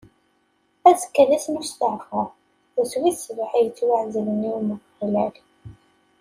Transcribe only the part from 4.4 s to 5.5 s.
i Umeɣlal.